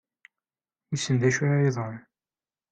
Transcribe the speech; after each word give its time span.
Wissen 0.89 1.15
d 1.21 1.23
acu 1.29 1.41
ara 1.45 1.65
yeḍrun. 1.65 1.99